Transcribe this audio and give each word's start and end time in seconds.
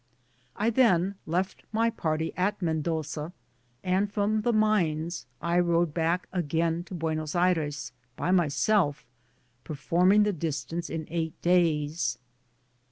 I 0.55 0.71
then 0.71 1.13
left 1.27 1.61
my 1.71 1.91
party 1.91 2.33
at 2.35 2.59
Mendoza, 2.59 3.33
aqd 3.83 4.09
from 4.11 4.41
the 4.41 4.51
Mines 4.51 5.27
I 5.39 5.59
rode 5.59 5.93
back 5.93 6.27
again 6.33 6.83
to 6.85 6.95
Buenos 6.95 7.35
Aires 7.35 7.91
by 8.15 8.31
myself, 8.31 9.05
performing 9.63 10.23
the 10.23 10.33
distance 10.33 10.89
in 10.89 11.05
eight 11.11 11.39
days. 11.43 12.17